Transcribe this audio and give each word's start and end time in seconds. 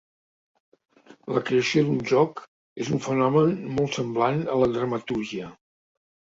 La 1.35 1.43
creació 1.49 1.83
d'un 1.89 1.99
joc 2.11 2.41
és 2.85 2.89
un 2.97 3.03
fenomen 3.09 3.53
molt 3.77 3.99
semblant 3.99 4.41
a 4.55 4.57
la 4.63 4.71
dramatúrgia. 4.79 5.53